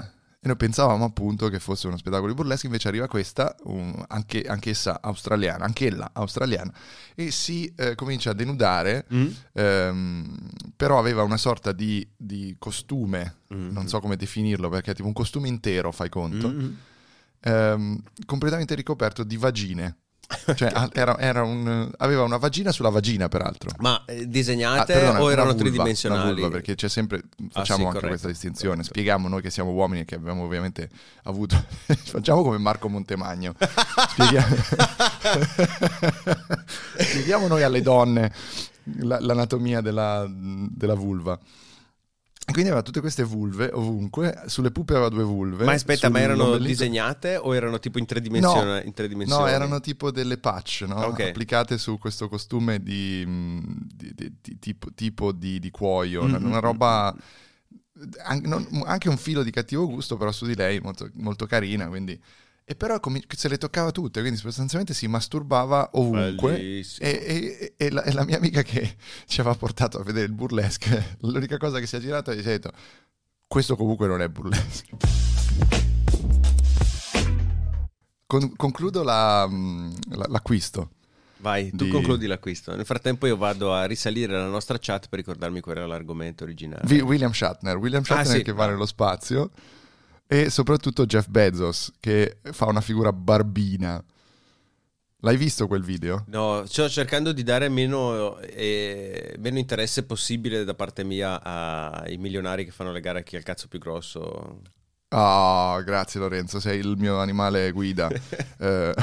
E 0.45 0.47
noi 0.47 0.57
pensavamo 0.57 1.07
appunto 1.07 1.49
che 1.49 1.59
fosse 1.59 1.87
uno 1.87 1.97
spettacolo 1.97 2.29
di 2.29 2.35
burlesque, 2.35 2.69
invece 2.69 2.89
arriva 2.89 3.09
questa, 3.09 3.57
un- 3.63 4.05
anche, 4.09 4.43
anch'essa 4.43 5.01
australiana, 5.01 5.65
anch'ella 5.65 6.11
australiana, 6.13 6.71
e 7.15 7.31
si 7.31 7.73
eh, 7.75 7.95
comincia 7.95 8.29
a 8.31 8.35
denudare, 8.35 9.07
Mm? 9.11 9.27
ehm, 9.55 10.37
però 10.77 10.99
aveva 10.99 11.23
una 11.23 11.39
sorta 11.39 11.73
di, 11.73 12.07
di 12.15 12.57
costume, 12.59 13.37
Mm. 13.55 13.71
non 13.71 13.89
so 13.89 14.01
come 14.01 14.17
definirlo, 14.17 14.69
perché 14.69 14.91
è 14.91 14.95
tipo 14.95 15.07
un 15.09 15.15
costume 15.15 15.49
intero, 15.49 15.91
fai 15.93 16.11
conto, 16.11 16.49
Mm. 16.51 16.73
ehm, 17.41 18.03
completamente 18.27 18.75
ricoperto 18.75 19.25
di 19.25 19.39
vagine. 19.39 19.97
Cioè, 20.55 20.73
era- 20.93 21.19
era 21.19 21.43
un- 21.43 21.91
aveva 21.99 22.23
una 22.23 22.37
vagina 22.39 22.73
sulla 22.73 22.89
vagina, 22.89 23.29
peraltro. 23.29 23.71
Ma 23.79 24.03
eh, 24.07 24.23
Ah, 24.23 24.25
disegnate 24.25 24.93
perdona, 24.93 25.23
o 25.23 25.31
erano 25.31 25.49
vulva, 25.53 25.63
tridimensionali? 25.63 26.33
vulva, 26.33 26.49
perché 26.51 26.75
c'è 26.75 26.89
sempre 26.89 27.23
facciamo 27.51 27.91
sì, 27.91 27.97
anche 27.97 28.07
questa 28.09 28.29
distinzione. 28.29 28.75
corretto. 28.77 28.89
Spieghiamo 28.91 29.29
noi 29.29 29.43
che 29.43 29.51
siamo 29.51 29.71
uomini 29.71 30.01
e 30.01 30.05
che 30.05 30.15
abbiamo 30.17 30.43
ovviamente 30.45 30.89
avuto 31.25 31.63
facciamo 31.87 32.43
come 32.43 32.59
Marco 32.59 32.89
Montemagno. 32.89 33.55
Spieghiamo, 34.09 34.57
Spieghiamo 36.97 37.47
noi 37.47 37.63
alle 37.63 37.83
donne 37.83 38.33
la- 39.01 39.21
l'anatomia 39.21 39.81
della, 39.81 40.27
della 40.29 40.95
vulva. 40.95 41.39
Quindi 42.55 42.71
aveva 42.71 42.83
tutte 42.85 43.01
queste 43.01 43.25
vulve 43.25 43.69
ovunque, 43.73 44.43
sulle 44.47 44.71
pupe 44.71 44.93
aveva 44.95 45.09
due 45.09 45.25
vulve. 45.25 45.65
Ma 45.65 45.73
aspetta, 45.73 46.09
ma 46.09 46.21
erano 46.21 46.45
sull'ombelico- 46.45 46.69
disegnate 46.71 47.37
o 47.37 47.55
erano 47.55 47.79
tipo 47.81 47.99
in 47.99 48.07
tre, 48.07 48.21
dimensioni- 48.21 48.87
in 48.87 48.95
tre 48.95 49.09
dimensioni? 49.09 49.43
No, 49.43 49.49
erano 49.49 49.81
tipo 49.81 50.11
delle 50.11 50.39
patch, 50.39 50.85
no? 50.87 50.95
Ok. 51.07 51.21
applicate 51.21 51.77
su 51.79 51.99
questo 51.99 52.29
costume 52.29 52.81
di, 52.83 53.25
mh, 53.27 53.87
di- 53.93 54.13
di- 54.15 54.33
di- 54.41 54.59
tipo, 54.61 54.89
tipo 54.95 55.33
di, 55.33 55.59
di 55.59 55.71
cuoio, 55.71 56.23
una- 56.23 56.39
Mhm. 56.39 56.47
una 56.47 56.59
roba, 56.61 57.15
an- 58.25 58.43
non- 58.45 58.83
anche 58.87 59.09
un 59.09 59.17
filo 59.17 59.43
di 59.43 59.51
cattivo 59.51 59.87
gusto, 59.89 60.17
però 60.17 60.31
su 60.33 60.47
di 60.47 60.55
lei 60.55 60.79
molto, 60.81 61.11
molto 61.15 61.47
carina, 61.47 61.89
quindi... 61.89 62.21
E 62.67 62.75
però 62.77 62.99
se 63.37 63.49
le 63.49 63.59
toccava 63.59 63.91
tutte, 63.91 64.21
quindi 64.21 64.39
sostanzialmente 64.39 64.95
si 64.95 65.07
masturbava 65.07 65.91
ovunque. 65.95 66.59
E, 66.59 66.87
e- 66.99 67.75
e 67.77 67.91
la, 67.91 68.03
e 68.05 68.13
la 68.13 68.25
mia 68.25 68.39
amica 68.39 68.63
che 68.63 68.97
ci 69.27 69.41
aveva 69.41 69.55
portato 69.55 69.99
a 69.99 70.03
vedere 70.03 70.25
il 70.27 70.33
burlesque, 70.33 71.17
l'unica 71.21 71.59
cosa 71.59 71.79
che 71.79 71.87
si 71.87 71.97
è 71.97 72.01
girata 72.01 72.31
ha 72.31 72.35
detto, 72.35 72.73
questo 73.47 73.77
comunque 73.77 74.07
non 74.07 74.23
è 74.23 74.29
burlesque. 74.29 74.97
Con- 78.27 78.57
concludo 78.57 79.03
la- 79.03 79.47
mh, 79.47 79.95
la- 80.17 80.27
l'acquisto. 80.29 80.91
Vai, 81.39 81.69
tu 81.71 81.85
di- 81.85 81.91
concludi 81.91 82.27
l'acquisto. 82.27 82.75
Nel 82.75 82.87
frattempo 82.87 83.27
io 83.27 83.37
vado 83.37 83.75
a 83.75 83.85
risalire 83.85 84.33
la 84.33 84.47
nostra 84.47 84.79
chat 84.81 85.09
per 85.11 85.19
ricordarmi 85.19 85.61
qual 85.61 85.77
era 85.77 85.87
l'argomento 85.87 86.43
originale. 86.45 86.83
Vi- 86.87 87.01
William 87.03 87.33
Shatner, 87.33 87.77
William 87.77 88.03
Shatner 88.03 88.27
Ah, 88.27 88.37
sì. 88.39 88.43
che 88.43 88.53
va 88.53 88.67
nello 88.69 88.87
spazio 88.87 89.51
e 90.35 90.51
soprattutto 90.51 91.07
Jeff 91.07 91.29
Bezos 91.29 91.93
che 92.01 92.39
fa 92.43 92.67
una 92.67 92.81
figura 92.81 93.13
barbina. 93.13 94.03
L'hai 95.21 95.37
visto 95.37 95.67
quel 95.69 95.83
video? 95.85 96.25
No, 96.27 96.67
sto 96.67 96.89
cercando 96.89 97.33
di 97.33 97.43
dare 97.45 97.69
meno, 97.69 98.39
eh, 98.41 99.35
meno 99.39 99.59
interesse 99.59 100.03
possibile 100.03 100.65
da 100.65 100.75
parte 100.75 101.03
mia 101.05 101.41
ai 101.43 102.17
milionari 102.19 102.65
che 102.65 102.73
fanno 102.73 102.91
le 102.93 103.01
gare 103.01 103.21
a 103.21 103.23
chi 103.23 103.37
ha 103.37 103.39
il 103.39 103.45
cazzo 103.45 103.69
più 103.69 103.79
grosso. 103.79 104.61
Ah, 105.09 105.81
grazie 105.85 106.19
Lorenzo, 106.21 106.59
sei 106.59 106.81
il 106.81 106.97
mio 106.99 107.19
animale 107.19 107.71
guida. 107.71 108.11
Eh, 108.59 108.95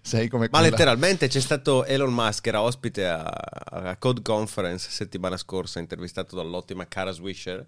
sei 0.00 0.28
come 0.28 0.44
Ma 0.50 0.58
quella- 0.58 0.68
letteralmente 0.70 1.28
c'è 1.28 1.40
stato 1.40 1.84
Elon 1.84 2.12
Musk, 2.14 2.46
era 2.46 2.62
ospite 2.62 3.06
a, 3.06 3.22
a 3.24 3.96
Code 3.96 4.22
Conference 4.22 4.90
settimana 4.90 5.36
scorsa, 5.36 5.80
intervistato 5.80 6.34
dall'ottima 6.36 6.86
Cara 6.86 7.10
Swisher. 7.10 7.64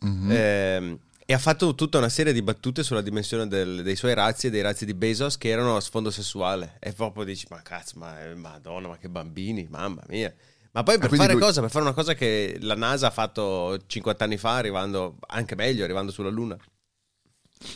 Mhm. 0.00 0.28
Ehm, 0.30 0.98
e 1.26 1.32
ha 1.32 1.38
fatto 1.38 1.74
tutta 1.74 1.98
una 1.98 2.08
serie 2.08 2.32
di 2.32 2.42
battute 2.42 2.82
sulla 2.82 3.00
dimensione 3.00 3.48
del- 3.48 3.82
dei 3.82 3.96
suoi 3.96 4.14
razzi 4.14 4.48
e 4.48 4.50
dei 4.50 4.60
razzi 4.62 4.84
di 4.84 4.94
Bezos 4.94 5.38
che 5.38 5.48
erano 5.48 5.76
a 5.76 5.80
sfondo 5.80 6.10
sessuale. 6.10 6.76
E 6.80 6.92
proprio 6.92 7.24
dici: 7.24 7.46
Ma 7.50 7.62
cazzo, 7.62 7.98
ma 7.98 8.22
eh, 8.22 8.34
madonna, 8.34 8.88
ma 8.88 8.98
che 8.98 9.08
bambini, 9.08 9.66
mamma 9.70 10.02
mia. 10.08 10.34
Ma 10.72 10.82
poi 10.82 10.98
per 10.98 11.08
quindi 11.08 11.26
fare 11.26 11.38
lui- 11.38 11.42
cosa? 11.46 11.60
Per 11.60 11.70
fare 11.70 11.84
una 11.84 11.94
cosa 11.94 12.14
che 12.14 12.58
la 12.60 12.74
NASA 12.74 13.06
ha 13.06 13.10
fatto 13.10 13.78
50 13.86 14.24
anni 14.24 14.36
fa, 14.36 14.56
arrivando 14.56 15.18
anche 15.28 15.54
meglio, 15.54 15.84
arrivando 15.84 16.10
sulla 16.10 16.30
Luna. 16.30 16.58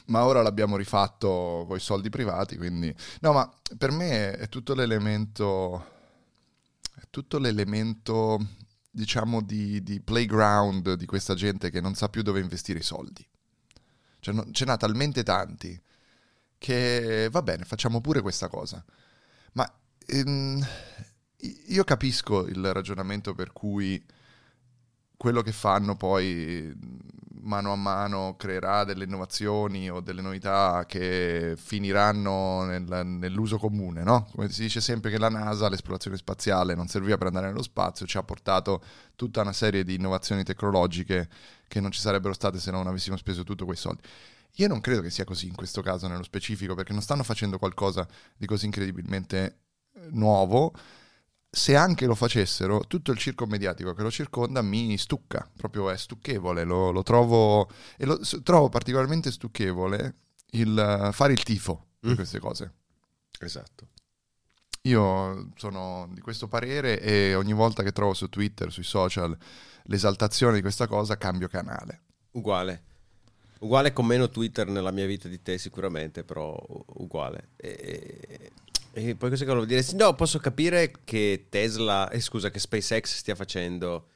Ma 0.07 0.25
ora 0.25 0.43
l'abbiamo 0.43 0.76
rifatto 0.76 1.64
con 1.67 1.76
i 1.76 1.81
soldi 1.81 2.11
privati, 2.11 2.57
quindi... 2.57 2.95
No, 3.21 3.33
ma 3.33 3.50
per 3.78 3.90
me 3.93 4.33
è 4.33 4.49
tutto 4.49 4.75
l'elemento... 4.75 5.97
È 6.95 7.05
tutto 7.09 7.38
l'elemento, 7.38 8.45
diciamo, 8.90 9.40
di, 9.43 9.83
di 9.83 10.00
playground 10.00 10.95
di 10.95 11.07
questa 11.07 11.35
gente 11.35 11.71
che 11.71 11.81
non 11.81 11.95
sa 11.95 12.09
più 12.09 12.23
dove 12.23 12.40
investire 12.40 12.81
i 12.81 12.83
soldi. 12.83 13.26
Cioè, 14.28 14.35
no- 14.35 14.47
ce 14.52 14.64
n'ha 14.66 14.76
talmente 14.76 15.23
tanti 15.23 15.80
che 16.58 17.28
va 17.30 17.40
bene, 17.42 17.64
facciamo 17.64 18.00
pure 18.00 18.20
questa 18.20 18.49
cosa. 18.49 18.85
Ma 19.52 19.70
ehm, 20.06 20.66
io 21.68 21.85
capisco 21.85 22.47
il 22.47 22.73
ragionamento 22.73 23.35
per 23.35 23.52
cui 23.52 24.02
quello 25.19 25.43
che 25.43 25.53
fanno 25.53 25.97
poi 25.97 26.75
mano 27.43 27.73
a 27.73 27.77
mano 27.77 28.37
creerà 28.37 28.85
delle 28.85 29.05
innovazioni 29.05 29.91
o 29.91 30.01
delle 30.01 30.21
novità 30.21 30.85
che 30.87 31.55
finiranno 31.57 32.65
nel- 32.65 33.07
nell'uso 33.07 33.59
comune, 33.59 34.03
no? 34.03 34.29
Come 34.35 34.51
si 34.51 34.63
dice 34.63 34.81
sempre 34.81 35.11
che 35.11 35.19
la 35.19 35.29
NASA, 35.31 35.69
l'esplorazione 35.69 36.17
spaziale, 36.17 36.75
non 36.75 36.89
serviva 36.89 37.17
per 37.17 37.29
andare 37.29 37.47
nello 37.49 37.63
spazio, 37.63 38.07
ci 38.07 38.19
ha 38.19 38.23
portato 38.23 38.83
tutta 39.17 39.41
una 39.41 39.53
serie 39.53 39.83
di 39.83 39.95
innovazioni 39.95 40.45
tecnologiche 40.45 41.29
che 41.67 41.81
non 41.81 41.91
ci 41.91 42.01
sarebbero 42.01 42.35
state 42.35 42.59
se 42.59 42.71
non 42.71 42.87
avessimo 42.87 43.17
speso 43.17 43.45
tutto 43.45 43.65
quei 43.65 43.77
soldi. 43.77 44.03
Io 44.57 44.69
non 44.69 44.81
credo 44.81 45.01
che 45.01 45.11
sia 45.11 45.25
così 45.25 45.47
in 45.47 45.55
questo 45.55 45.83
caso 45.83 46.07
nello 46.07 46.23
specifico, 46.23 46.75
perché 46.75 46.93
non 46.93 47.03
stanno 47.03 47.23
facendo 47.23 47.59
qualcosa 47.59 48.07
di 48.37 48.47
così 48.47 48.67
incredibilmente 48.67 49.59
eh, 49.95 50.09
nuovo. 50.11 50.73
Se 51.50 51.75
anche 51.75 52.07
lo 52.07 52.14
facessero, 52.14 52.85
tutto 52.87 53.11
il 53.11 53.19
circo 53.19 53.47
mediatico 53.47 53.95
che 53.95 54.02
lo 54.02 54.11
circonda 54.11 54.62
mi 54.62 54.97
stucca, 54.99 55.49
proprio 55.57 55.90
è 55.90 55.97
stucchevole, 55.97 56.64
lo, 56.64 56.90
lo 56.90 57.02
trovo 57.02 57.69
e 57.97 58.05
lo 58.05 58.21
trovo 58.43 58.69
particolarmente 58.69 59.31
stucchevole 59.31 60.14
il 60.52 60.78
eh, 60.78 61.12
fare 61.12 61.33
il 61.33 61.43
tifo 61.43 61.87
Mm. 62.07 62.14
queste 62.14 62.38
cose. 62.38 62.73
Esatto. 63.40 63.88
Io 64.83 65.50
sono 65.57 66.09
di 66.12 66.21
questo 66.21 66.47
parere 66.47 67.00
e 67.00 67.35
ogni 67.35 67.52
volta 67.52 67.83
che 67.83 67.93
trovo 67.93 68.14
su 68.14 68.28
Twitter, 68.28 68.71
sui 68.71 68.85
social, 68.85 69.37
l'esaltazione 69.85 70.55
di 70.55 70.61
questa 70.61 70.87
cosa, 70.87 71.19
cambio 71.19 71.49
canale. 71.49 72.02
Uguale. 72.33 72.85
Uguale 73.61 73.93
con 73.93 74.07
meno 74.07 74.28
Twitter 74.31 74.69
nella 74.69 74.93
mia 74.93 75.07
vita 75.07 75.28
di 75.28 75.43
te 75.43 75.59
sicuramente, 75.59 76.23
però 76.23 76.57
uguale. 76.95 77.50
E, 77.57 78.52
e 78.92 79.14
poi 79.14 79.30
cosa 79.30 79.45
volevo 79.45 79.64
dire? 79.64 79.85
No, 79.95 80.14
posso 80.14 80.38
capire 80.38 80.92
che 81.04 81.47
Tesla, 81.49 82.09
eh, 82.11 82.21
scusa, 82.21 82.50
che 82.50 82.59
SpaceX 82.59 83.16
stia 83.16 83.35
facendo 83.35 84.09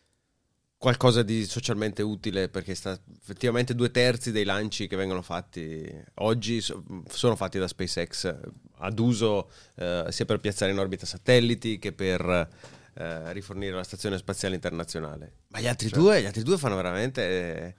qualcosa 0.82 1.22
di 1.22 1.44
socialmente 1.44 2.02
utile 2.02 2.48
perché 2.48 2.74
sta, 2.74 2.98
effettivamente 3.20 3.72
due 3.72 3.92
terzi 3.92 4.32
dei 4.32 4.42
lanci 4.42 4.88
che 4.88 4.96
vengono 4.96 5.22
fatti 5.22 5.88
oggi 6.14 6.60
so- 6.60 6.82
sono 7.08 7.36
fatti 7.36 7.56
da 7.56 7.68
SpaceX 7.68 8.24
eh, 8.24 8.36
ad 8.78 8.98
uso 8.98 9.48
eh, 9.76 10.06
sia 10.08 10.24
per 10.24 10.40
piazzare 10.40 10.72
in 10.72 10.80
orbita 10.80 11.06
satelliti 11.06 11.78
che 11.78 11.92
per 11.92 12.48
eh, 12.94 13.32
rifornire 13.32 13.76
la 13.76 13.84
stazione 13.84 14.18
spaziale 14.18 14.56
internazionale. 14.56 15.34
Ma 15.48 15.60
gli 15.60 15.68
altri 15.68 15.88
due, 15.88 16.20
gli 16.20 16.26
altri 16.26 16.42
due 16.42 16.58
fanno 16.58 16.74
veramente 16.74 17.22
eh, 17.22 17.74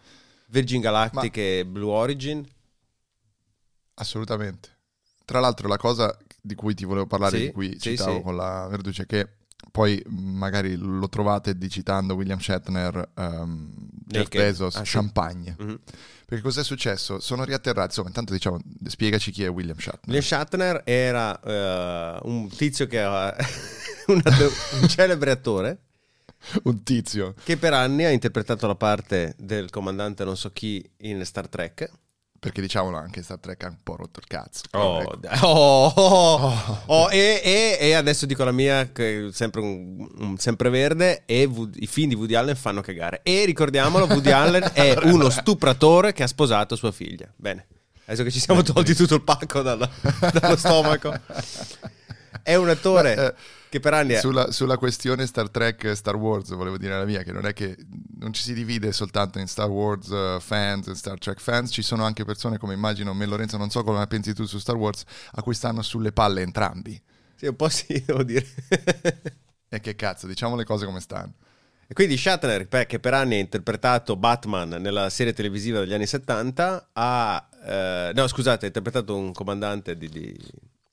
Virgin 0.48 0.80
Galactic 0.80 1.36
e 1.38 1.66
Blue 1.66 1.92
Origin. 1.92 2.48
Assolutamente. 3.96 4.70
Tra 5.26 5.40
l'altro 5.40 5.68
la 5.68 5.78
cosa 5.78 6.18
di 6.46 6.56
cui 6.56 6.74
ti 6.74 6.84
volevo 6.84 7.08
parlare, 7.08 7.38
Sì, 7.38 7.46
di 7.46 7.52
cui 7.52 7.72
sì, 7.80 7.92
citavo 7.92 8.18
sì. 8.18 8.22
con 8.22 8.36
la 8.36 8.68
Verduce, 8.70 9.06
che 9.06 9.28
poi 9.72 10.04
magari 10.10 10.76
lo 10.76 11.08
trovate 11.08 11.58
di 11.58 11.70
citando 11.70 12.16
William 12.16 12.40
Shatner, 12.40 13.12
ehm, 13.16 13.74
Jeff 14.06 14.24
Naked. 14.26 14.42
Bezos, 14.42 14.76
Ah. 14.76 14.82
Champagne. 14.84 15.56
Mhm. 15.58 15.80
Perché 16.26 16.44
cos'è 16.44 16.64
successo? 16.64 17.20
Sono 17.20 17.44
riatterrati, 17.46 17.88
insomma, 17.88 18.08
intanto 18.10 18.34
diciamo, 18.34 18.60
spiegaci 18.88 19.32
chi 19.32 19.44
è 19.44 19.50
William 19.50 19.78
Shatner. 19.78 20.02
William 20.06 20.24
Shatner 20.24 20.82
era 20.86 21.40
eh, 21.40 22.20
un 22.24 22.50
tizio 22.50 22.88
che 22.88 23.00
ha 23.02 23.34
una- 24.08 24.38
un 24.82 24.88
celebre 24.90 25.32
attore 25.32 25.80
Un 26.64 26.84
tizio. 26.84 27.34
che 27.46 27.56
per 27.56 27.72
anni 27.74 28.04
ha 28.04 28.10
interpretato 28.10 28.68
la 28.68 28.76
parte 28.76 29.34
del 29.38 29.70
comandante 29.70 30.26
non 30.26 30.36
so 30.36 30.52
chi 30.52 30.84
in 30.98 31.24
Star 31.26 31.48
Trek. 31.48 31.90
Perché 32.44 32.62
diciamolo 32.62 32.98
anche 32.98 33.24
Star 33.24 33.40
Trek 33.40 33.64
ha 33.64 33.68
un 33.70 33.78
po' 33.82 33.96
rotto 33.96 34.20
il 34.20 34.28
cazzo. 34.28 34.64
Oh, 34.72 35.02
Ecco. 35.02 35.20
Oh, 35.48 35.92
oh, 35.96 36.36
oh. 36.42 36.82
Oh, 36.88 37.10
e, 37.12 37.42
e- 37.44 37.78
e 37.80 37.94
adesso 37.94 38.26
dico 38.26 38.44
la 38.44 38.52
mia, 38.52 38.92
che 38.92 39.28
è 39.28 39.32
sempre 39.32 39.62
un, 39.62 40.08
un 40.18 40.38
sempreverde, 40.38 41.24
e 41.26 41.46
Wood- 41.46 41.76
i 41.80 41.88
film 41.88 42.10
di 42.10 42.16
Woody 42.16 42.36
Allen 42.36 42.56
fanno 42.56 42.82
cagare. 42.82 43.22
E 43.24 43.46
ricordiamolo, 43.46 44.06
Woody 44.06 44.32
Allen 44.36 44.72
è 44.74 44.96
uno 45.04 45.30
stupratore 45.30 46.12
che 46.14 46.24
ha 46.24 46.28
sposato 46.28 46.76
sua 46.76 46.92
figlia. 46.92 47.32
Bene, 47.36 47.66
adesso 48.06 48.24
che 48.24 48.32
ci 48.32 48.40
siamo 48.40 48.62
tolti 48.62 48.94
tutto 48.94 49.16
il 49.16 49.22
pacco 49.22 49.62
dalla- 49.62 49.90
dallo 50.34 50.58
stomaco. 50.58 51.14
È 52.42 52.56
un 52.56 52.68
attore 52.70 53.16
eh, 53.16 53.34
che 53.74 53.80
per 53.80 53.96
anni 53.96 54.14
è... 54.14 54.20
Sulla, 54.20 54.52
sulla 54.52 54.78
questione 54.78 55.26
Star 55.26 55.50
Trek 55.50 55.86
e 55.86 55.96
Star 55.96 56.16
Wars, 56.16 56.54
volevo 56.54 56.78
dire 56.78 56.96
la 56.96 57.06
mia, 57.06 57.24
che 57.24 57.32
non 57.32 57.48
è 57.48 57.54
che 57.54 57.76
non 58.20 58.32
ci 58.32 58.44
si 58.44 58.54
divide 58.54 58.92
soltanto 58.92 59.40
in 59.40 59.48
Star 59.48 59.68
Wars 59.68 60.12
eh, 60.12 60.38
fans 60.40 60.90
e 60.90 60.94
Star 60.94 61.18
Trek 61.18 61.40
fans, 61.40 61.72
ci 61.72 61.82
sono 61.82 62.04
anche 62.04 62.24
persone 62.24 62.60
come 62.60 62.76
immagino 62.76 63.16
me 63.16 63.26
Lorenzo, 63.26 63.58
non 63.58 63.72
so 63.72 63.84
come 63.84 64.06
pensi 64.06 64.36
tu 64.36 64.46
su 64.46 64.60
Star 64.60 64.76
Wars, 64.76 65.04
a 65.32 65.42
cui 65.42 65.56
stanno 65.56 65.82
sulle 65.82 66.12
palle 66.12 66.42
entrambi. 66.42 67.02
Sì, 67.34 67.48
un 67.48 67.56
po' 67.56 67.68
sì, 67.70 68.00
devo 68.06 68.22
dire. 68.22 68.46
E 69.68 69.80
che 69.80 69.96
cazzo, 69.96 70.28
diciamo 70.28 70.56
le 70.56 70.66
cose 70.66 70.86
come 70.86 71.00
stanno. 71.00 71.34
E 71.88 71.96
quindi 71.96 72.16
Shatner, 72.16 72.68
che 72.68 73.00
per 73.00 73.16
anni 73.16 73.38
ha 73.38 73.40
interpretato 73.40 74.16
Batman 74.16 74.70
nella 74.70 75.10
serie 75.10 75.34
televisiva 75.34 75.80
degli 75.80 75.94
anni 75.94 76.06
70, 76.06 76.90
ha... 76.94 77.50
eh, 77.66 78.12
no, 78.14 78.28
scusate, 78.28 78.66
ha 78.66 78.68
interpretato 78.68 79.18
un 79.18 79.32
comandante 79.32 79.98
di, 79.98 80.10
di- 80.10 80.40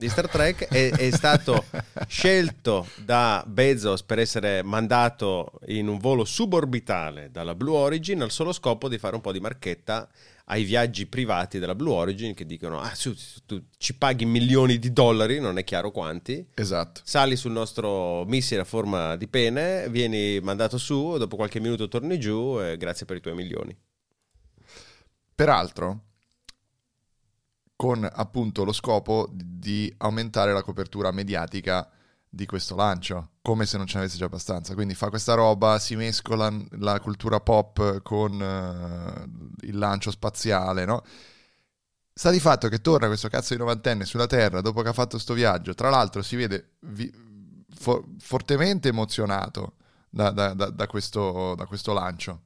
di 0.00 0.09
Star 0.09 0.30
Trek, 0.30 0.66
è, 0.66 0.92
è 0.92 1.11
stato 1.11 1.66
scelto 2.09 2.88
da 3.04 3.45
Bezos 3.47 4.02
per 4.02 4.19
essere 4.19 4.62
mandato 4.62 5.52
in 5.66 5.88
un 5.88 5.99
volo 5.99 6.25
suborbitale 6.25 7.30
dalla 7.30 7.54
Blue 7.54 7.76
Origin 7.76 8.23
al 8.23 8.30
solo 8.30 8.52
scopo 8.52 8.88
di 8.88 8.97
fare 8.97 9.14
un 9.14 9.21
po' 9.21 9.30
di 9.30 9.40
marchetta 9.40 10.09
ai 10.47 10.64
viaggi 10.64 11.04
privati 11.04 11.59
della 11.59 11.75
Blue 11.75 11.92
Origin 11.92 12.33
che 12.33 12.47
dicono, 12.47 12.80
ah, 12.80 12.95
su, 12.95 13.14
tu 13.45 13.62
ci 13.76 13.95
paghi 13.95 14.25
milioni 14.25 14.78
di 14.78 14.90
dollari, 14.90 15.38
non 15.38 15.59
è 15.59 15.64
chiaro 15.64 15.90
quanti, 15.90 16.47
Esatto. 16.54 17.02
sali 17.04 17.37
sul 17.37 17.52
nostro 17.52 18.25
missile 18.25 18.62
a 18.62 18.64
forma 18.64 19.16
di 19.16 19.28
pene, 19.28 19.87
vieni 19.90 20.40
mandato 20.40 20.78
su, 20.78 21.19
dopo 21.19 21.37
qualche 21.37 21.61
minuto 21.61 21.88
torni 21.88 22.19
giù 22.19 22.59
e 22.59 22.78
grazie 22.78 23.04
per 23.04 23.19
i 23.19 23.21
tuoi 23.21 23.35
milioni. 23.35 23.76
Peraltro, 25.35 26.04
con 27.81 28.07
appunto 28.12 28.62
lo 28.64 28.73
scopo 28.75 29.27
di 29.33 29.90
aumentare 29.99 30.53
la 30.53 30.62
copertura 30.62 31.11
mediatica 31.12 31.88
di 32.29 32.45
questo 32.45 32.75
lancio, 32.77 33.31
come 33.40 33.64
se 33.64 33.79
non 33.79 33.87
ce 33.87 33.97
n'avesse 33.97 34.19
già 34.19 34.27
abbastanza. 34.27 34.75
Quindi 34.75 34.95
fa 34.95 35.09
questa 35.09 35.33
roba, 35.33 35.79
si 35.79 35.97
mescola 35.97 36.55
la 36.73 37.01
cultura 37.01 37.40
pop 37.40 38.03
con 38.03 38.38
eh, 38.38 39.66
il 39.66 39.79
lancio 39.79 40.11
spaziale, 40.11 40.85
no? 40.85 41.03
Sta 42.12 42.29
di 42.31 42.38
fatto 42.38 42.69
che 42.69 42.83
torna 42.83 43.07
questo 43.07 43.29
cazzo 43.29 43.55
di 43.55 43.61
novantenne 43.61 44.05
sulla 44.05 44.27
Terra 44.27 44.61
dopo 44.61 44.83
che 44.83 44.90
ha 44.90 44.93
fatto 44.93 45.16
sto 45.16 45.33
viaggio. 45.33 45.73
Tra 45.75 45.88
l'altro 45.88 46.21
si 46.21 46.37
vede 46.37 46.73
vi- 46.81 47.11
fo- 47.75 48.05
fortemente 48.19 48.88
emozionato 48.88 49.77
da, 50.11 50.31
da- 50.33 50.53
da- 50.53 50.69
da 50.69 50.87
questo, 50.87 51.55
da 51.57 51.64
questo 51.64 51.95
lancio. 51.95 52.43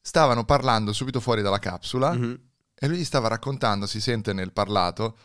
Stavano 0.00 0.44
parlando 0.44 0.92
subito 0.92 1.20
fuori 1.20 1.40
dalla 1.40 1.60
capsula 1.60 2.12
Mhm. 2.14 2.40
E 2.82 2.88
lui 2.88 2.96
gli 2.96 3.04
stava 3.04 3.28
raccontando, 3.28 3.86
si 3.86 4.00
sente 4.00 4.32
nel 4.32 4.52
parlato, 4.52 5.18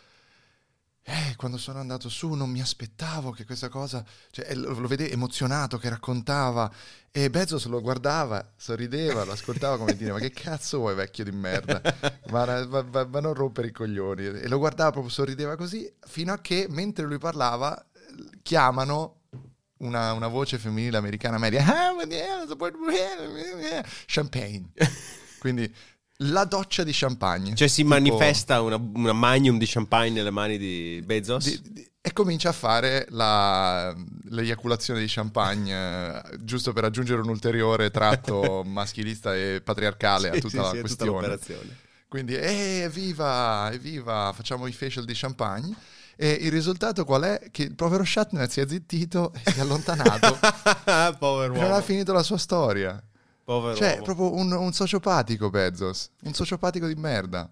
eh, 1.02 1.34
quando 1.36 1.56
sono 1.56 1.78
andato 1.78 2.10
su 2.10 2.34
non 2.34 2.50
mi 2.50 2.60
aspettavo 2.60 3.30
che 3.30 3.46
questa 3.46 3.70
cosa, 3.70 4.04
cioè, 4.30 4.54
lo, 4.54 4.78
lo 4.78 4.86
vedevo 4.86 5.10
emozionato 5.14 5.78
che 5.78 5.88
raccontava 5.88 6.70
e 7.10 7.30
Bezos 7.30 7.64
lo 7.66 7.80
guardava, 7.80 8.52
sorrideva, 8.56 9.24
lo 9.24 9.32
ascoltava 9.32 9.78
come 9.78 9.96
dire, 9.96 10.12
ma 10.12 10.18
che 10.18 10.32
cazzo 10.32 10.78
vuoi 10.78 10.94
vecchio 10.94 11.24
di 11.24 11.30
merda, 11.30 11.80
ma, 12.30 12.44
ma- 12.66 12.82
ma- 12.82 13.04
ma 13.06 13.20
non 13.20 13.32
rompere 13.32 13.68
i 13.68 13.72
coglioni. 13.72 14.26
E 14.26 14.48
lo 14.48 14.58
guardava 14.58 14.90
proprio, 14.90 15.10
sorrideva 15.10 15.56
così, 15.56 15.90
fino 16.06 16.34
a 16.34 16.40
che 16.40 16.66
mentre 16.68 17.06
lui 17.06 17.18
parlava 17.18 17.82
chiamano 18.42 19.20
una, 19.78 20.12
una 20.12 20.28
voce 20.28 20.58
femminile 20.58 20.96
americana 20.98 21.38
media, 21.38 21.64
"Ah, 21.64 21.92
champagne. 24.06 24.72
Quindi 25.38 25.72
la 26.20 26.44
doccia 26.44 26.82
di 26.84 26.92
champagne. 26.94 27.54
Cioè 27.54 27.68
si 27.68 27.82
Tipo- 27.82 27.88
manifesta 27.94 28.60
una, 28.62 28.76
una 28.94 29.12
magnum 29.12 29.58
di 29.58 29.66
champagne 29.66 30.10
nelle 30.10 30.30
mani 30.30 30.56
di 30.58 31.02
Bezos. 31.04 31.44
di- 31.44 31.72
di- 31.72 31.90
e 32.00 32.12
comincia 32.12 32.50
a 32.50 32.52
fare 32.52 33.06
la- 33.10 33.92
l'eiaculazione 34.30 35.00
di 35.00 35.06
champagne 35.08 36.22
giusto 36.40 36.72
per 36.72 36.84
aggiungere 36.84 37.20
un 37.20 37.28
ulteriore 37.28 37.90
tratto 37.90 38.62
maschilista 38.66 39.34
e 39.34 39.60
patriarcale 39.62 40.28
a 40.30 40.34
Sì, 40.34 40.40
tutta 40.40 40.50
sì, 40.50 40.56
la 40.56 40.62
sì, 40.64 40.70
tutta 40.70 40.80
questione. 40.82 41.10
l'operazione. 41.12 41.76
Quindi, 42.08 42.36
eh, 42.36 42.82
evviva, 42.84 43.68
evviva, 43.72 44.32
facciamo 44.34 44.68
i 44.68 44.72
facial 44.72 45.04
di 45.04 45.12
champagne. 45.14 45.74
E 46.18 46.30
il 46.30 46.50
risultato 46.52 47.04
qual 47.04 47.22
è? 47.24 47.48
Che 47.50 47.62
il 47.64 47.74
povero 47.74 48.04
Shatner 48.04 48.48
si 48.50 48.60
è 48.60 48.66
zittito 48.68 49.32
e 49.44 49.50
si 49.52 49.58
è 49.58 49.60
allontanato 49.62 50.38
Povero 51.18 51.52
e 51.54 51.56
non 51.58 51.66
ha 51.66 51.72
uomo. 51.74 51.82
finito 51.82 52.12
la 52.14 52.22
sua 52.22 52.38
storia. 52.38 53.02
Povero 53.46 53.76
Cioè, 53.76 53.92
uomo. 53.92 54.02
proprio 54.02 54.34
un, 54.34 54.50
un 54.50 54.72
sociopatico 54.72 55.50
Bezos, 55.50 56.10
un 56.24 56.34
sociopatico 56.34 56.88
di 56.88 56.96
merda. 56.96 57.48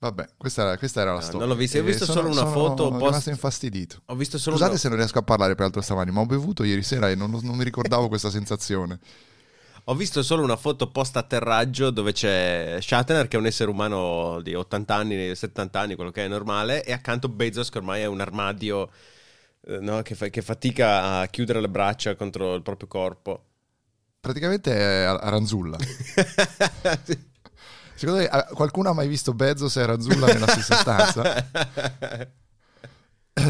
Vabbè, 0.00 0.30
questa 0.36 0.62
era, 0.62 0.78
questa 0.78 1.00
era 1.02 1.10
la 1.12 1.18
No, 1.18 1.22
storia. 1.22 1.40
non 1.40 1.48
l'ho 1.50 1.54
vista, 1.54 1.78
ho 1.78 1.82
visto 1.84 2.04
sono- 2.04 2.18
solo 2.22 2.32
una 2.32 2.40
sono 2.40 2.50
foto 2.50 2.88
post- 2.90 3.04
rimasto 3.04 3.30
infastidito. 3.30 4.02
Ho 4.06 4.16
visto 4.16 4.36
solo 4.36 4.56
Scusate 4.56 4.72
una- 4.72 4.80
se 4.80 4.88
non 4.88 4.96
riesco 4.96 5.18
a 5.20 5.22
parlare 5.22 5.54
per 5.54 5.66
altro 5.66 5.80
stamani, 5.80 6.10
ma 6.10 6.20
ho 6.22 6.26
bevuto 6.26 6.64
ieri 6.64 6.82
sera 6.82 7.08
e 7.08 7.14
non, 7.14 7.30
non 7.30 7.56
mi 7.56 7.62
ricordavo 7.62 8.08
questa 8.08 8.28
sensazione. 8.30 8.98
Ho 9.84 9.94
visto 9.94 10.24
solo 10.24 10.42
una 10.42 10.56
foto 10.56 10.90
post 10.90 11.16
atterraggio 11.16 11.90
dove 11.90 12.12
c'è 12.12 12.78
Shatner 12.80 13.28
che 13.28 13.36
è 13.36 13.38
un 13.38 13.46
essere 13.46 13.70
umano 13.70 14.40
di 14.40 14.54
80 14.56 14.92
anni, 14.94 15.36
70 15.36 15.78
anni, 15.78 15.94
quello 15.94 16.10
che 16.10 16.24
è 16.24 16.28
normale, 16.28 16.84
e 16.84 16.90
accanto 16.92 17.28
Bezos 17.28 17.68
che 17.70 17.78
ormai 17.78 18.00
è 18.02 18.06
un 18.06 18.20
armadio 18.20 18.90
eh, 19.66 19.78
no, 19.78 20.02
che, 20.02 20.16
fa- 20.16 20.28
che 20.30 20.42
fatica 20.42 21.20
a 21.20 21.26
chiudere 21.26 21.60
le 21.60 21.68
braccia 21.68 22.16
contro 22.16 22.54
il 22.54 22.62
proprio 22.62 22.88
corpo. 22.88 23.44
Praticamente 24.22 24.72
è 24.72 25.02
a- 25.02 25.16
Aranzulla. 25.16 25.76
Sì. 27.02 27.18
Secondo 27.96 28.20
eh, 28.20 28.46
qualcuno 28.54 28.90
ha 28.90 28.92
mai 28.92 29.08
visto 29.08 29.34
Bezos 29.34 29.74
e 29.76 29.82
Aranzulla 29.82 30.26
nella 30.26 30.46
stessa 30.46 30.76
stanza? 30.76 31.50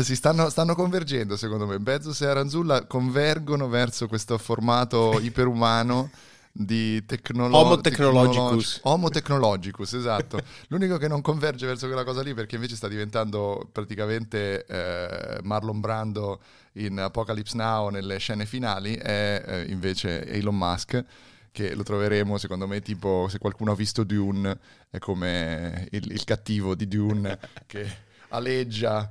Si 0.03 0.15
stanno, 0.15 0.49
stanno 0.49 0.75
convergendo, 0.77 1.37
secondo 1.37 1.67
me. 1.67 1.79
Bezos 1.81 2.21
e 2.23 2.27
Aranzulla 2.27 2.87
convergono 2.87 3.69
verso 3.69 4.07
questo 4.07 4.39
formato 4.39 5.19
iperumano 5.21 6.09
di 6.55 7.03
tecnolo- 7.07 7.57
Homo 7.57 7.81
technologicus. 7.81 8.75
tecnolog- 8.75 8.81
Homo 8.83 9.09
technologicus, 9.09 9.93
esatto. 9.95 10.39
L'unico 10.69 10.99
che 10.99 11.09
non 11.09 11.23
converge 11.23 11.67
verso 11.67 11.87
quella 11.87 12.05
cosa 12.05 12.23
lì, 12.23 12.35
perché 12.35 12.57
invece 12.57 12.77
sta 12.77 12.89
diventando 12.89 13.69
praticamente 13.73 14.65
eh, 14.67 15.39
Marlon 15.43 15.81
Brando 15.81 16.41
in 16.75 16.99
Apocalypse 16.99 17.57
Now 17.57 17.89
nelle 17.89 18.19
scene 18.19 18.45
finali, 18.45 18.95
è 18.95 19.43
eh, 19.45 19.65
invece 19.71 20.27
Elon 20.27 20.57
Musk. 20.57 21.05
Che 21.53 21.75
lo 21.75 21.83
troveremo, 21.83 22.39
secondo 22.39 22.67
me, 22.67 22.81
tipo 22.81 23.27
se 23.29 23.37
qualcuno 23.37 23.73
ha 23.73 23.75
visto 23.75 24.05
Dune, 24.05 24.59
è 24.89 24.97
come 24.99 25.87
il, 25.91 26.11
il 26.11 26.25
cattivo 26.25 26.75
di 26.75 26.89
Dune 26.89 27.39
che 27.67 27.87
aleggia 28.33 29.11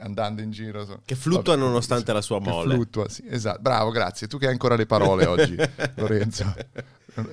andando 0.00 0.42
in 0.42 0.50
giro. 0.50 1.00
Che 1.04 1.14
fluttua 1.14 1.54
Vabbè, 1.54 1.66
nonostante 1.66 2.12
la 2.12 2.20
sua 2.20 2.40
che 2.40 2.48
mole. 2.50 2.74
fluttua, 2.74 3.08
sì, 3.08 3.24
esatto. 3.28 3.60
Bravo, 3.60 3.90
grazie. 3.90 4.26
Tu 4.26 4.38
che 4.38 4.46
hai 4.46 4.52
ancora 4.52 4.74
le 4.76 4.86
parole 4.86 5.26
oggi, 5.26 5.56
Lorenzo. 5.96 6.52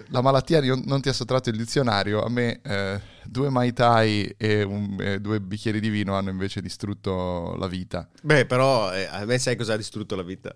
La 0.10 0.22
malattia 0.22 0.62
non, 0.62 1.02
ti 1.02 1.10
ha 1.10 1.14
sottratto 1.14 1.50
il 1.50 1.56
dizionario, 1.58 2.22
a 2.24 2.30
me 2.30 2.60
eh, 2.62 3.00
due 3.24 3.50
Mai 3.50 3.72
Tai 3.74 4.36
e, 4.38 4.62
un- 4.64 4.98
e 5.00 5.20
due 5.22 5.40
bicchieri 5.40 5.80
di 5.80 5.90
vino 5.90 6.16
hanno 6.16 6.30
invece 6.30 6.62
distrutto 6.62 7.56
la 7.58 7.68
vita. 7.68 8.08
Beh, 8.22 8.46
però 8.46 8.94
eh, 8.94 9.06
a 9.10 9.24
me 9.26 9.38
sai 9.40 9.56
cosa 9.56 9.74
ha 9.74 9.78
distrutto 9.78 10.16
la 10.18 10.24
vita? 10.24 10.54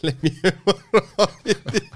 Le 0.00 0.16
mie 0.20 0.40
emorroidi. 0.42 1.90